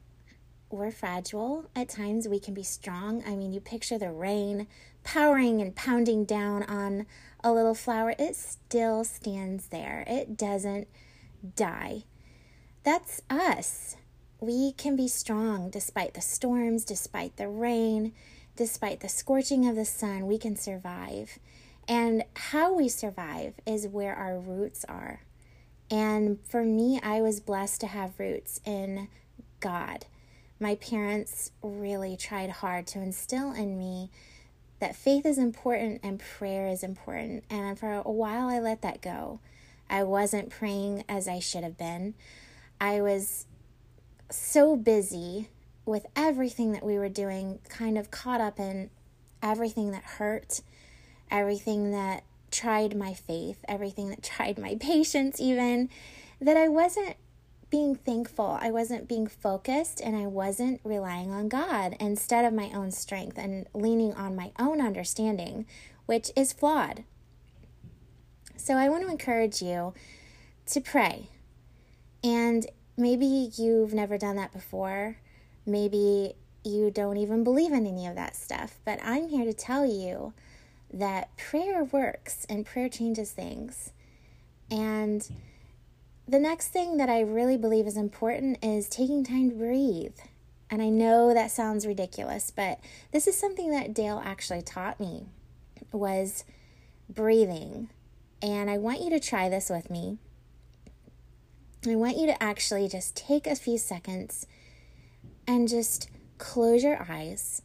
we're 0.70 0.92
fragile. 0.92 1.70
At 1.76 1.90
times 1.90 2.28
we 2.28 2.40
can 2.40 2.54
be 2.54 2.64
strong. 2.64 3.24
I 3.26 3.36
mean, 3.36 3.54
you 3.54 3.60
picture 3.60 3.98
the 3.98 4.12
rain 4.12 4.68
powering 5.04 5.62
and 5.62 5.76
pounding 5.76 6.26
down 6.26 6.64
on 6.64 7.06
a 7.44 7.54
little 7.54 7.74
flower, 7.74 8.14
it 8.20 8.36
still 8.36 9.04
stands 9.04 9.68
there, 9.68 10.04
it 10.08 10.36
doesn't 10.36 10.88
die. 11.56 12.04
That's 12.84 13.22
us. 13.30 13.96
We 14.40 14.74
can 14.74 14.96
be 14.96 15.08
strong 15.08 15.70
despite 15.70 16.14
the 16.14 16.22
storms, 16.22 16.86
despite 16.86 17.38
the 17.38 17.48
rain, 17.48 18.14
despite 18.56 19.00
the 19.00 19.10
scorching 19.10 19.68
of 19.68 19.76
the 19.76 19.86
sun. 19.86 20.28
We 20.28 20.38
can 20.38 20.56
survive. 20.56 21.40
And 21.88 22.24
how 22.36 22.74
we 22.74 22.90
survive 22.90 23.54
is 23.66 23.88
where 23.88 24.14
our 24.14 24.38
roots 24.38 24.86
are. 24.88 25.22
And 25.90 26.40
for 26.48 26.64
me, 26.64 27.00
I 27.02 27.22
was 27.22 27.40
blessed 27.40 27.82
to 27.82 27.88
have 27.88 28.20
roots 28.20 28.60
in 28.66 29.08
God. 29.60 30.06
My 30.60 30.76
parents 30.76 31.52
really 31.62 32.18
tried 32.18 32.50
hard 32.50 32.88
to 32.88 33.00
instill 33.00 33.54
in 33.54 33.78
me 33.78 34.12
that 34.80 34.96
faith 34.96 35.26
is 35.26 35.38
important 35.38 36.02
and 36.04 36.20
prayer 36.20 36.68
is 36.68 36.84
important. 36.84 37.44
And 37.50 37.80
for 37.80 37.92
a 37.94 38.12
while, 38.12 38.48
I 38.48 38.60
let 38.60 38.82
that 38.84 39.02
go. 39.02 39.40
I 39.90 40.04
wasn't 40.04 40.50
praying 40.50 41.06
as 41.10 41.28
I 41.28 41.40
should 41.40 41.64
have 41.64 41.78
been. 41.78 42.14
I 42.80 43.02
was 43.02 43.47
so 44.30 44.76
busy 44.76 45.50
with 45.86 46.06
everything 46.16 46.74
that 46.74 46.86
we 46.86 46.98
were 46.98 47.10
doing, 47.10 47.60
kind 47.70 47.98
of 47.98 48.12
caught 48.12 48.42
up 48.42 48.60
in 48.60 48.90
everything 49.42 49.92
that 49.92 50.04
hurt, 50.04 50.62
everything 51.32 51.92
that 51.92 52.24
tried 52.52 52.96
my 52.96 53.14
faith, 53.14 53.64
everything 53.68 54.10
that 54.10 54.24
tried 54.24 54.58
my 54.58 54.76
patience, 54.80 55.40
even, 55.40 55.90
that 56.42 56.58
I 56.58 56.68
wasn't 56.68 57.16
being 57.70 57.96
thankful. 57.96 58.58
I 58.62 58.72
wasn't 58.72 59.08
being 59.08 59.28
focused 59.28 60.00
and 60.02 60.16
I 60.16 60.26
wasn't 60.26 60.80
relying 60.84 61.32
on 61.32 61.50
God 61.50 61.96
instead 62.00 62.46
of 62.46 62.54
my 62.54 62.72
own 62.74 62.92
strength 62.92 63.38
and 63.38 63.68
leaning 63.74 64.14
on 64.14 64.36
my 64.36 64.52
own 64.58 64.80
understanding, 64.80 65.66
which 66.06 66.32
is 66.36 66.54
flawed. 66.54 67.04
So 68.56 68.76
I 68.76 68.90
want 68.90 69.04
to 69.04 69.12
encourage 69.12 69.62
you 69.62 69.94
to 70.68 70.82
pray. 70.82 71.30
And 72.24 72.68
maybe 72.98 73.52
you've 73.56 73.94
never 73.94 74.18
done 74.18 74.36
that 74.36 74.52
before. 74.52 75.18
Maybe 75.66 76.34
you 76.64 76.92
don't 76.92 77.18
even 77.18 77.44
believe 77.44 77.72
in 77.72 77.86
any 77.86 78.08
of 78.08 78.16
that 78.16 78.36
stuff. 78.36 78.80
But 78.84 79.00
I'm 79.04 79.30
here 79.30 79.46
to 79.46 79.54
tell 79.54 79.86
you 79.86 80.34
that 80.92 81.36
prayer 81.38 81.84
works 81.84 82.46
and 82.50 82.66
prayer 82.66 82.90
changes 82.90 83.32
things. 83.32 83.92
And 84.72 85.30
the 86.28 86.40
next 86.40 86.70
thing 86.70 86.98
that 86.98 87.10
I 87.10 87.22
really 87.22 87.58
believe 87.58 87.88
is 87.88 87.98
important 87.98 88.64
is 88.64 88.90
taking 88.90 89.24
time 89.24 89.50
to 89.52 89.56
breathe. 89.56 90.18
And 90.70 90.82
I 90.82 90.90
know 90.90 91.34
that 91.34 91.52
sounds 91.52 91.88
ridiculous, 91.88 92.52
but 92.54 92.80
this 93.14 93.28
is 93.28 93.38
something 93.38 93.72
that 93.72 93.94
Dale 93.94 94.22
actually 94.24 94.62
taught 94.62 95.00
me 95.00 95.28
was 95.94 96.44
breathing. 97.10 97.90
And 98.42 98.70
I 98.70 98.78
want 98.78 99.02
you 99.02 99.10
to 99.12 99.20
try 99.20 99.48
this 99.48 99.70
with 99.70 99.90
me. 99.90 100.18
I 101.90 101.96
want 101.96 102.18
you 102.18 102.26
to 102.28 102.44
actually 102.44 102.88
just 102.88 103.16
take 103.16 103.48
a 103.48 103.56
few 103.56 103.78
seconds 103.78 104.46
and 105.48 105.68
just 105.68 106.10
close 106.38 106.84
your 106.84 107.06
eyes 107.10 107.62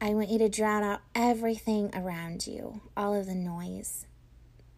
I 0.00 0.10
want 0.10 0.28
you 0.28 0.38
to 0.38 0.48
drown 0.48 0.82
out 0.82 1.00
everything 1.14 1.90
around 1.94 2.46
you, 2.46 2.82
all 2.96 3.14
of 3.14 3.26
the 3.26 3.34
noise, 3.34 4.04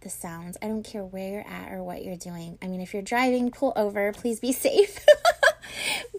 the 0.00 0.08
sounds. 0.08 0.56
I 0.62 0.68
don't 0.68 0.84
care 0.84 1.04
where 1.04 1.28
you're 1.28 1.48
at 1.48 1.72
or 1.72 1.82
what 1.82 2.04
you're 2.04 2.16
doing. 2.16 2.56
I 2.62 2.68
mean, 2.68 2.80
if 2.80 2.94
you're 2.94 3.02
driving, 3.02 3.50
pull 3.50 3.72
over, 3.74 4.12
please 4.12 4.38
be 4.38 4.52
safe. 4.54 5.04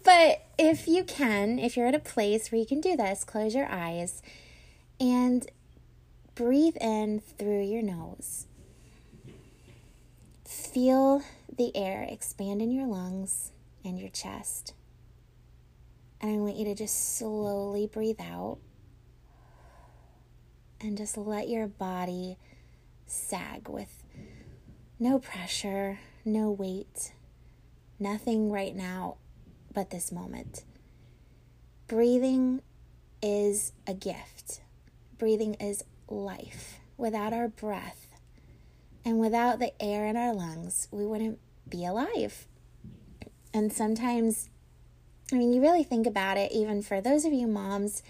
but 0.04 0.44
if 0.58 0.86
you 0.86 1.04
can, 1.04 1.58
if 1.58 1.76
you're 1.76 1.86
at 1.86 1.94
a 1.94 2.00
place 2.00 2.52
where 2.52 2.60
you 2.60 2.66
can 2.66 2.82
do 2.82 2.94
this, 2.94 3.24
close 3.24 3.54
your 3.54 3.68
eyes 3.70 4.22
and 5.00 5.50
breathe 6.34 6.76
in 6.78 7.20
through 7.20 7.62
your 7.62 7.82
nose. 7.82 8.46
Feel 10.72 11.22
the 11.52 11.76
air 11.76 12.06
expand 12.08 12.62
in 12.62 12.70
your 12.70 12.86
lungs 12.86 13.50
and 13.84 13.98
your 13.98 14.08
chest. 14.08 14.72
And 16.20 16.30
I 16.30 16.36
want 16.36 16.54
you 16.54 16.64
to 16.66 16.76
just 16.76 17.16
slowly 17.18 17.88
breathe 17.88 18.20
out 18.20 18.58
and 20.80 20.96
just 20.96 21.16
let 21.16 21.48
your 21.48 21.66
body 21.66 22.38
sag 23.04 23.68
with 23.68 24.04
no 25.00 25.18
pressure, 25.18 25.98
no 26.24 26.52
weight, 26.52 27.14
nothing 27.98 28.52
right 28.52 28.76
now 28.76 29.16
but 29.74 29.90
this 29.90 30.12
moment. 30.12 30.62
Breathing 31.88 32.62
is 33.20 33.72
a 33.88 33.94
gift, 33.94 34.60
breathing 35.18 35.54
is 35.54 35.82
life. 36.08 36.78
Without 36.96 37.32
our 37.32 37.48
breath 37.48 38.06
and 39.04 39.18
without 39.18 39.58
the 39.58 39.72
air 39.82 40.06
in 40.06 40.16
our 40.16 40.34
lungs, 40.34 40.88
we 40.90 41.06
wouldn't 41.06 41.38
be 41.68 41.84
alive. 41.84 42.46
And 43.52 43.72
sometimes, 43.72 44.48
I 45.32 45.36
mean, 45.36 45.52
you 45.52 45.60
really 45.60 45.82
think 45.82 46.06
about 46.06 46.36
it, 46.36 46.52
even 46.52 46.82
for 46.82 47.00
those 47.00 47.24
of 47.24 47.32
you 47.32 47.46
moms 47.46 48.02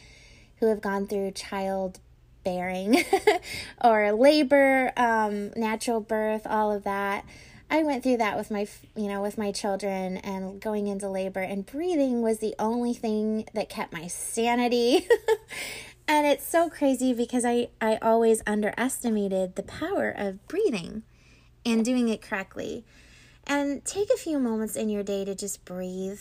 who 0.57 0.67
have 0.67 0.81
gone 0.81 1.07
through 1.07 1.31
child 1.33 2.01
bearing 2.45 3.05
or 3.85 4.13
labor, 4.13 4.93
um, 4.97 5.51
natural 5.57 6.01
birth, 6.01 6.47
all 6.47 6.73
of 6.73 6.85
that. 6.85 7.25
I 7.73 7.85
went 7.85 8.03
through 8.03 8.17
that 8.17 8.37
with 8.37 8.51
my, 8.51 8.67
you 8.97 9.07
know, 9.07 9.23
with 9.23 9.39
my 9.39 9.53
children 9.53 10.17
and 10.19 10.61
going 10.61 10.89
into 10.89 11.09
labor, 11.09 11.41
and 11.41 11.65
breathing 11.65 12.21
was 12.21 12.41
the 12.41 12.55
only 12.59 12.95
thing 12.95 13.49
that 13.55 13.69
kept 13.69 13.93
my 13.93 14.09
sanity. 14.09 15.07
and 16.11 16.27
it's 16.27 16.45
so 16.45 16.69
crazy 16.69 17.15
because 17.15 17.45
I, 17.45 17.69
I 17.81 17.97
always 18.03 18.43
underestimated 18.45 19.55
the 19.55 19.63
power 19.63 20.11
of 20.11 20.45
breathing 20.49 21.05
and 21.65 21.85
doing 21.85 22.09
it 22.09 22.21
correctly. 22.21 22.85
And 23.47 23.85
take 23.85 24.11
a 24.13 24.17
few 24.17 24.41
moments 24.41 24.75
in 24.75 24.89
your 24.89 25.05
day 25.05 25.25
to 25.25 25.37
just 25.37 25.65
breathe 25.65 26.19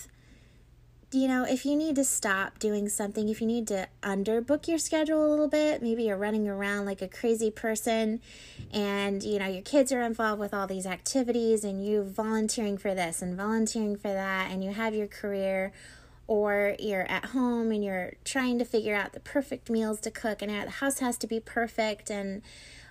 you 1.12 1.27
know, 1.27 1.43
if 1.43 1.65
you 1.65 1.75
need 1.75 1.96
to 1.96 2.03
stop 2.03 2.60
doing 2.60 2.88
something, 2.88 3.29
if 3.29 3.41
you 3.41 3.48
need 3.48 3.67
to 3.69 3.88
underbook 4.03 4.67
your 4.67 4.77
schedule 4.77 5.25
a 5.25 5.29
little 5.29 5.48
bit, 5.48 5.81
maybe 5.81 6.03
you're 6.03 6.17
running 6.17 6.48
around 6.48 6.86
like 6.86 7.01
a 7.01 7.08
crazy 7.08 7.50
person 7.50 8.22
and, 8.72 9.24
you 9.24 9.39
know, 9.39 9.48
your 9.48 9.63
kids 9.63 9.91
are 9.91 10.01
involved 10.01 10.39
with 10.39 10.53
all 10.53 10.67
these 10.67 10.86
activities 10.86 11.63
and 11.63 11.84
you 11.84 12.03
volunteering 12.03 12.77
for 12.77 12.93
this 12.93 13.24
and 13.24 13.36
volunteering 13.36 13.96
for 13.96 14.13
that 14.13 14.51
and 14.51 14.63
you 14.63 14.72
have 14.72 14.93
your 14.93 15.08
career 15.08 15.74
or 16.29 16.75
you're 16.77 17.09
at 17.09 17.25
home 17.25 17.71
and 17.71 17.83
you're 17.83 18.13
trying 18.24 18.59
to 18.59 18.63
figure 18.63 18.93
out 18.93 19.13
the 19.13 19.19
perfect 19.19 19.67
meals 19.67 20.00
to 20.00 20.12
cook 20.12 20.43
and 20.43 20.51
the 20.51 20.69
house 20.69 21.00
has 21.00 21.17
to 21.17 21.25
be 21.25 21.39
perfect 21.39 22.12
and 22.12 22.43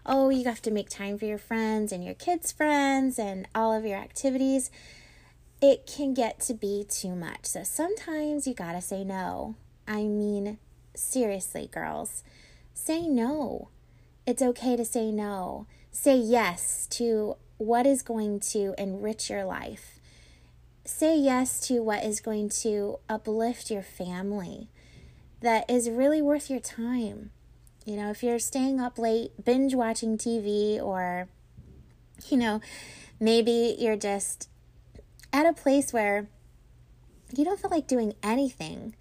oh, 0.04 0.28
you 0.28 0.42
have 0.42 0.60
to 0.60 0.72
make 0.72 0.88
time 0.88 1.16
for 1.16 1.24
your 1.24 1.38
friends 1.38 1.92
and 1.92 2.02
your 2.04 2.14
kids' 2.14 2.50
friends 2.50 3.16
and 3.16 3.46
all 3.54 3.72
of 3.72 3.86
your 3.86 3.96
activities 3.96 4.72
it 5.62 5.86
can 5.86 6.14
get 6.14 6.40
to 6.40 6.54
be 6.54 6.84
too 6.88 7.14
much. 7.14 7.46
So 7.46 7.62
sometimes 7.62 8.48
you 8.48 8.54
gotta 8.54 8.80
say 8.80 9.04
no. 9.04 9.54
I 9.86 10.02
mean, 10.02 10.58
seriously, 10.96 11.68
girls, 11.72 12.24
say 12.74 13.06
no. 13.06 13.68
It's 14.26 14.42
okay 14.42 14.76
to 14.76 14.84
say 14.84 15.12
no. 15.12 15.68
Say 15.92 16.16
yes 16.16 16.88
to 16.90 17.36
what 17.56 17.86
is 17.86 18.02
going 18.02 18.40
to 18.40 18.74
enrich 18.78 19.30
your 19.30 19.44
life. 19.44 19.97
Say 20.98 21.16
yes 21.16 21.60
to 21.68 21.80
what 21.80 22.02
is 22.02 22.18
going 22.18 22.48
to 22.62 22.98
uplift 23.08 23.70
your 23.70 23.84
family 23.84 24.68
that 25.40 25.70
is 25.70 25.88
really 25.88 26.20
worth 26.20 26.50
your 26.50 26.58
time. 26.58 27.30
You 27.84 27.94
know, 27.94 28.10
if 28.10 28.24
you're 28.24 28.40
staying 28.40 28.80
up 28.80 28.98
late, 28.98 29.30
binge 29.44 29.76
watching 29.76 30.18
TV, 30.18 30.82
or, 30.82 31.28
you 32.28 32.36
know, 32.36 32.60
maybe 33.20 33.76
you're 33.78 33.94
just 33.94 34.48
at 35.32 35.46
a 35.46 35.52
place 35.52 35.92
where 35.92 36.26
you 37.32 37.44
don't 37.44 37.60
feel 37.60 37.70
like 37.70 37.86
doing 37.86 38.14
anything, 38.20 38.96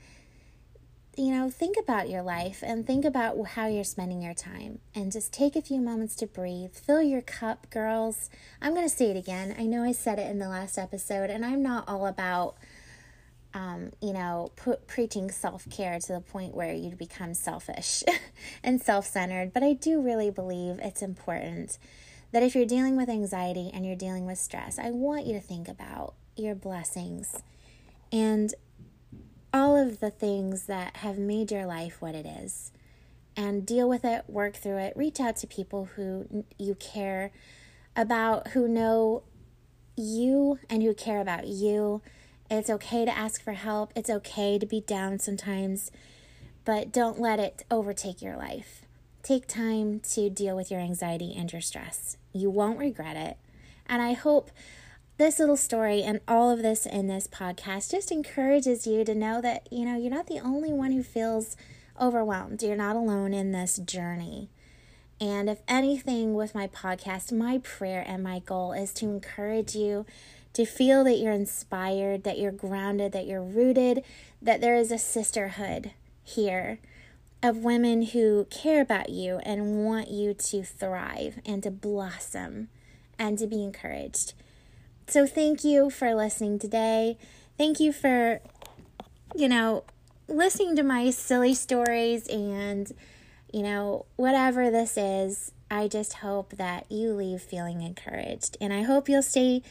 you 1.18 1.32
know, 1.32 1.50
think 1.50 1.78
about 1.78 2.10
your 2.10 2.22
life 2.22 2.64
and 2.64 2.86
think 2.86 3.04
about 3.04 3.36
how 3.48 3.66
you're 3.66 3.84
spending 3.84 4.22
your 4.22 4.36
time 4.36 4.78
and 4.94 5.12
just 5.12 5.34
take 5.34 5.56
a 5.56 5.62
few 5.64 5.82
moments 5.82 6.16
to 6.18 6.28
breathe. 6.28 6.76
Fill 6.76 7.02
your 7.02 7.24
cup, 7.24 7.68
girls. 7.72 8.30
I'm 8.62 8.76
going 8.76 8.88
to 8.88 8.96
say 8.96 9.10
it 9.10 9.18
again. 9.18 9.56
I 9.58 9.64
know 9.64 9.84
I 9.84 9.94
said 9.94 10.20
it 10.20 10.30
in 10.30 10.38
the 10.38 10.48
last 10.48 10.78
episode, 10.78 11.32
and 11.32 11.44
I'm 11.44 11.64
not 11.64 11.90
all 11.90 12.06
about. 12.06 12.56
Um, 13.54 13.92
you 14.02 14.14
know, 14.14 14.52
preaching 14.86 15.32
self 15.32 15.68
care 15.72 15.98
to 16.00 16.14
the 16.14 16.20
point 16.20 16.54
where 16.54 16.74
you 16.74 16.96
become 16.96 17.34
selfish 17.34 18.04
and 18.64 18.80
self 18.80 19.08
centered. 19.08 19.52
But 19.52 19.64
I 19.64 19.74
do 19.74 20.00
really 20.00 20.30
believe 20.30 20.80
it's 20.80 21.02
important 21.02 21.80
that 22.32 22.44
if 22.44 22.54
you're 22.54 22.66
dealing 22.66 22.98
with 22.98 23.10
anxiety 23.10 23.72
and 23.74 23.84
you're 23.84 23.96
dealing 23.96 24.28
with 24.28 24.38
stress, 24.38 24.78
I 24.78 24.92
want 24.92 25.26
you 25.26 25.34
to 25.34 25.40
think 25.40 25.68
about 25.68 26.14
your 26.36 26.54
blessings 26.54 27.42
and 28.12 28.54
all 29.58 29.76
of 29.76 30.00
the 30.00 30.12
things 30.12 30.68
that 30.68 30.98
have 30.98 31.18
made 31.18 31.52
your 31.52 31.66
life 31.66 32.02
what 32.02 32.16
it 32.16 32.26
is. 32.26 32.72
And 33.36 33.66
deal 33.66 33.90
with 33.90 34.06
it, 34.06 34.24
work 34.28 34.56
through 34.56 34.78
it, 34.78 34.96
reach 34.96 35.20
out 35.20 35.36
to 35.38 35.48
people 35.48 35.90
who 35.96 36.46
you 36.58 36.76
care 36.76 37.32
about, 37.96 38.50
who 38.50 38.68
know 38.68 39.24
you 39.96 40.60
and 40.70 40.82
who 40.82 40.94
care 40.94 41.20
about 41.20 41.48
you. 41.48 42.02
It's 42.50 42.70
okay 42.70 43.06
to 43.06 43.16
ask 43.16 43.44
for 43.44 43.54
help. 43.54 43.92
It's 43.96 44.10
okay 44.10 44.58
to 44.58 44.66
be 44.66 44.82
down 44.82 45.20
sometimes, 45.20 45.92
but 46.64 46.92
don't 46.92 47.20
let 47.20 47.40
it 47.40 47.64
overtake 47.70 48.22
your 48.22 48.38
life. 48.38 48.84
Take 49.22 49.48
time 49.48 50.00
to 50.12 50.30
deal 50.30 50.56
with 50.56 50.72
your 50.72 50.80
anxiety 50.80 51.34
and 51.36 51.52
your 51.52 51.62
stress. 51.62 52.18
You 52.32 52.50
won't 52.50 52.80
regret 52.80 53.18
it. 53.18 53.38
And 53.88 54.02
I 54.02 54.14
hope 54.14 54.52
this 55.18 55.40
little 55.40 55.58
story 55.58 56.04
and 56.04 56.22
all 56.28 56.52
of 56.52 56.62
this 56.62 56.86
in 56.86 57.08
this 57.08 57.28
podcast 57.28 57.92
just 57.92 58.12
encourages 58.12 58.86
you 58.86 59.04
to 59.04 59.16
know 59.16 59.42
that, 59.42 59.68
you 59.72 59.84
know, 59.84 59.98
you're 59.98 60.12
not 60.12 60.28
the 60.28 60.40
only 60.40 60.72
one 60.72 60.92
who 60.92 61.02
feels 61.02 61.58
overwhelmed. 62.00 62.62
You're 62.62 62.76
not 62.76 62.96
alone 62.96 63.34
in 63.34 63.52
this 63.52 63.78
journey. 63.78 64.50
And 65.20 65.50
if 65.50 65.62
anything, 65.68 66.36
with 66.36 66.54
my 66.54 66.68
podcast, 66.68 67.32
my 67.32 67.58
prayer 67.64 68.04
and 68.08 68.24
my 68.24 68.40
goal 68.40 68.74
is 68.74 68.94
to 68.94 69.06
encourage 69.06 69.74
you 69.74 70.06
to 70.54 70.66
feel 70.66 71.04
that 71.04 71.18
you're 71.18 71.34
inspired, 71.34 72.24
that 72.24 72.38
you're 72.38 72.52
grounded, 72.52 73.12
that 73.14 73.26
you're 73.26 73.42
rooted, 73.42 74.04
that 74.42 74.62
there 74.62 74.76
is 74.76 74.92
a 74.92 75.00
sisterhood 75.00 75.92
here 76.24 76.78
of 77.42 77.58
women 77.58 78.04
who 78.04 78.46
care 78.52 78.82
about 78.82 79.10
you 79.10 79.38
and 79.44 79.84
want 79.84 80.10
you 80.10 80.36
to 80.36 80.64
thrive 80.64 81.40
and 81.46 81.64
to 81.64 81.72
blossom 81.72 82.70
and 83.18 83.40
to 83.40 83.48
be 83.48 83.64
encouraged. 83.64 84.34
So, 85.08 85.26
thank 85.26 85.64
you 85.64 85.90
for 85.90 86.14
listening 86.14 86.60
today. 86.60 87.18
Thank 87.58 87.80
you 87.80 87.94
for, 87.94 88.42
you 89.36 89.48
know, 89.48 89.86
listening 90.28 90.76
to 90.76 90.84
my 90.84 91.12
silly 91.12 91.54
stories 91.54 92.28
and, 92.28 92.92
you 93.54 93.64
know, 93.64 94.06
whatever 94.18 94.70
this 94.70 94.98
is. 94.98 95.54
I 95.72 95.88
just 95.88 96.16
hope 96.16 96.58
that 96.58 96.92
you 96.92 97.14
leave 97.14 97.42
feeling 97.42 97.82
encouraged. 97.82 98.58
And 98.60 98.74
I 98.74 98.84
hope 98.84 99.08
you'll 99.08 99.22
stay 99.22 99.64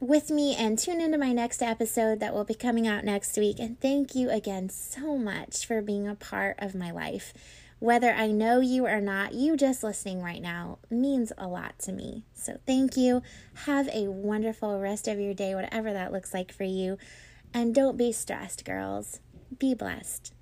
with 0.00 0.30
me 0.30 0.54
and 0.54 0.78
tune 0.78 1.00
into 1.00 1.18
my 1.18 1.32
next 1.32 1.62
episode 1.62 2.20
that 2.20 2.32
will 2.32 2.44
be 2.44 2.54
coming 2.54 2.86
out 2.86 3.04
next 3.04 3.36
week. 3.36 3.58
And 3.58 3.80
thank 3.80 4.14
you 4.14 4.30
again 4.30 4.68
so 4.68 5.18
much 5.18 5.66
for 5.66 5.82
being 5.82 6.08
a 6.08 6.14
part 6.14 6.56
of 6.58 6.74
my 6.74 6.90
life. 6.90 7.34
Whether 7.80 8.12
I 8.12 8.28
know 8.28 8.60
you 8.60 8.86
or 8.86 9.00
not, 9.00 9.34
you 9.34 9.56
just 9.56 9.84
listening 9.84 10.20
right 10.20 10.42
now 10.42 10.78
means 10.90 11.32
a 11.38 11.46
lot 11.46 11.78
to 11.80 11.92
me. 11.92 12.24
So 12.34 12.58
thank 12.66 12.96
you. 12.96 13.22
Have 13.66 13.88
a 13.88 14.10
wonderful 14.10 14.80
rest 14.80 15.06
of 15.06 15.20
your 15.20 15.34
day, 15.34 15.54
whatever 15.54 15.92
that 15.92 16.12
looks 16.12 16.34
like 16.34 16.52
for 16.52 16.64
you. 16.64 16.98
And 17.54 17.74
don't 17.74 17.96
be 17.96 18.10
stressed, 18.12 18.64
girls. 18.64 19.20
Be 19.58 19.74
blessed. 19.74 20.34